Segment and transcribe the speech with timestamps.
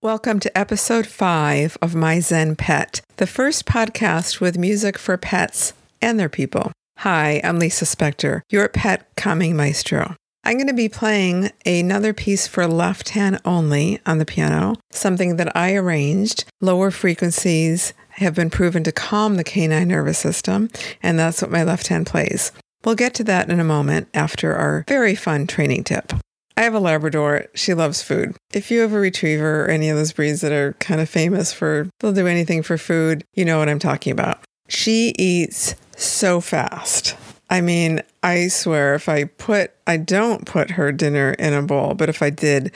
[0.00, 5.74] Welcome to episode five of My Zen Pet, the first podcast with music for pets
[6.00, 6.72] and their people.
[6.98, 10.16] Hi, I'm Lisa Spector, your pet calming maestro.
[10.44, 15.36] I'm going to be playing another piece for left hand only on the piano, something
[15.36, 16.44] that I arranged.
[16.60, 20.70] Lower frequencies have been proven to calm the canine nervous system,
[21.02, 22.52] and that's what my left hand plays.
[22.84, 26.12] We'll get to that in a moment after our very fun training tip.
[26.56, 27.46] I have a Labrador.
[27.54, 28.36] She loves food.
[28.52, 31.52] If you have a retriever or any of those breeds that are kind of famous
[31.52, 34.40] for, they'll do anything for food, you know what I'm talking about.
[34.68, 37.16] She eats so fast.
[37.50, 41.94] I mean, I swear if I put, I don't put her dinner in a bowl,
[41.94, 42.72] but if I did,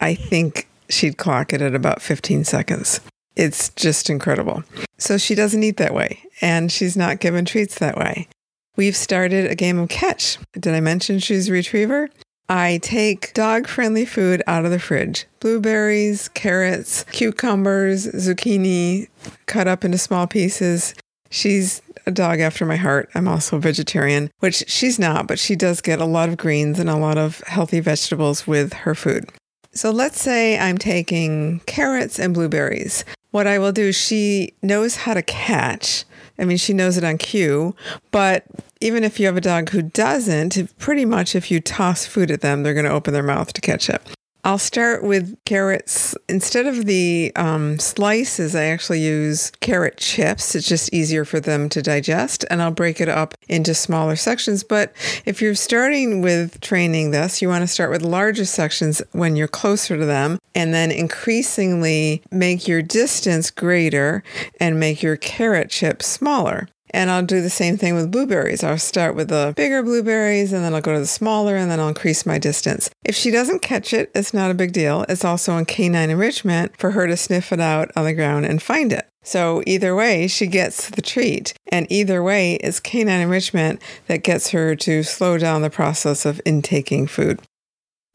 [0.00, 3.00] I think she'd clock it at about 15 seconds.
[3.36, 4.62] It's just incredible.
[4.96, 8.28] So she doesn't eat that way, and she's not given treats that way.
[8.76, 10.38] We've started a game of catch.
[10.52, 12.08] Did I mention she's a retriever?
[12.48, 19.08] I take dog friendly food out of the fridge blueberries, carrots, cucumbers, zucchini
[19.46, 20.94] cut up into small pieces.
[21.34, 23.10] She's a dog after my heart.
[23.12, 26.78] I'm also a vegetarian, which she's not, but she does get a lot of greens
[26.78, 29.28] and a lot of healthy vegetables with her food.
[29.72, 33.04] So let's say I'm taking carrots and blueberries.
[33.32, 36.04] What I will do, she knows how to catch.
[36.38, 37.74] I mean, she knows it on cue,
[38.12, 38.44] but
[38.80, 42.42] even if you have a dog who doesn't, pretty much if you toss food at
[42.42, 44.00] them, they're going to open their mouth to catch it.
[44.44, 46.14] I'll start with carrots.
[46.28, 50.54] Instead of the um, slices, I actually use carrot chips.
[50.54, 54.62] It's just easier for them to digest, and I'll break it up into smaller sections.
[54.62, 54.92] But
[55.24, 59.48] if you're starting with training this, you want to start with larger sections when you're
[59.48, 64.22] closer to them, and then increasingly make your distance greater
[64.60, 66.68] and make your carrot chips smaller.
[66.94, 68.62] And I'll do the same thing with blueberries.
[68.62, 71.80] I'll start with the bigger blueberries and then I'll go to the smaller and then
[71.80, 72.88] I'll increase my distance.
[73.04, 75.04] If she doesn't catch it, it's not a big deal.
[75.08, 78.62] It's also in canine enrichment for her to sniff it out on the ground and
[78.62, 79.08] find it.
[79.24, 81.52] So either way, she gets the treat.
[81.72, 86.40] And either way, it's canine enrichment that gets her to slow down the process of
[86.44, 87.40] intaking food.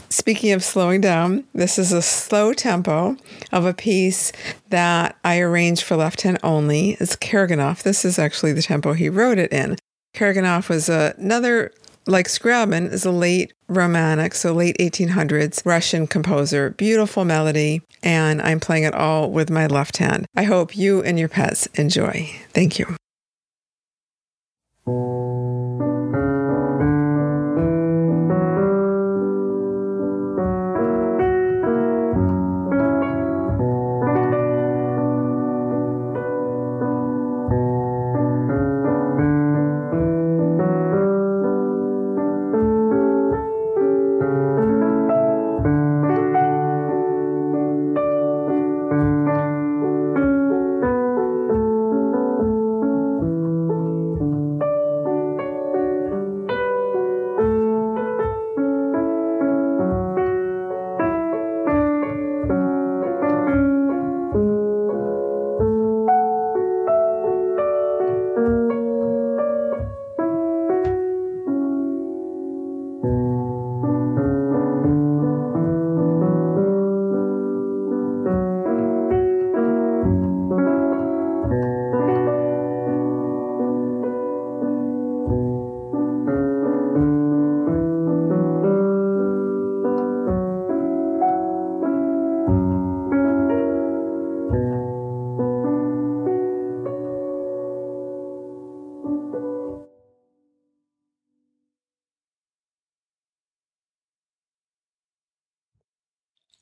[0.09, 3.15] Speaking of slowing down, this is a slow tempo
[3.51, 4.31] of a piece
[4.69, 6.97] that I arranged for left hand only.
[6.99, 7.83] It's Karaganov.
[7.83, 9.77] This is actually the tempo he wrote it in.
[10.15, 11.71] Karaganov was another,
[12.07, 16.71] like Scriabin, is a late Romantic, so late 1800s Russian composer.
[16.71, 20.25] Beautiful melody, and I'm playing it all with my left hand.
[20.35, 22.31] I hope you and your pets enjoy.
[22.51, 22.95] Thank you.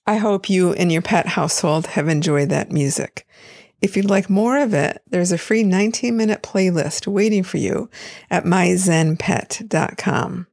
[0.07, 3.27] I hope you and your pet household have enjoyed that music.
[3.81, 7.89] If you'd like more of it, there's a free 19 minute playlist waiting for you
[8.30, 10.48] at myzenpet.com.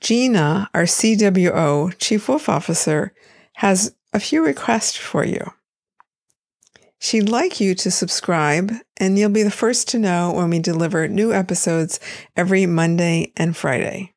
[0.00, 3.12] Gina, our CWO, Chief Wolf Officer,
[3.54, 5.52] has a few requests for you.
[6.98, 11.08] She'd like you to subscribe, and you'll be the first to know when we deliver
[11.08, 11.98] new episodes
[12.36, 14.11] every Monday and Friday.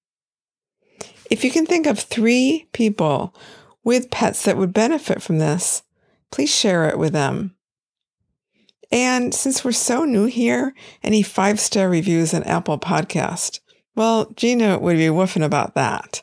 [1.30, 3.36] If you can think of three people
[3.83, 5.83] with pets that would benefit from this,
[6.31, 7.56] please share it with them.
[8.92, 10.74] And since we're so new here,
[11.04, 13.60] any five star reviews on Apple Podcast
[13.95, 16.22] Well, Gina would be woofing about that.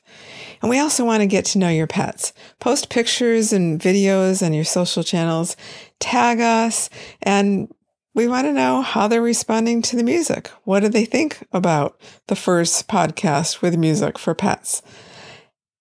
[0.60, 2.32] And we also want to get to know your pets.
[2.60, 5.56] Post pictures and videos on your social channels,
[5.98, 6.88] tag us,
[7.22, 7.72] and
[8.14, 10.48] we want to know how they're responding to the music.
[10.64, 14.82] What do they think about the first podcast with music for pets?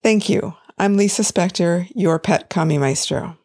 [0.04, 0.56] Thank you.
[0.78, 3.38] I'm Lisa Spector, your pet Kami Maestro.